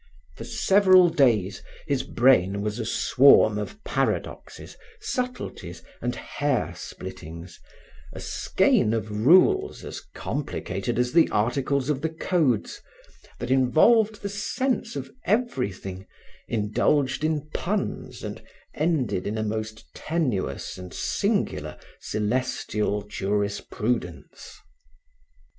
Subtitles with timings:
[0.35, 7.59] For several days his brain was a swarm of paradoxes, subtleties and hair splittings,
[8.11, 12.81] a skein of rules as complicated as the articles of the codes
[13.37, 16.07] that involved the sense of everything,
[16.47, 18.41] indulged in puns and
[18.73, 24.57] ended in a most tenuous and singular celestial jurisprudence.